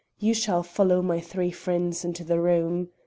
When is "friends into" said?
1.51-2.23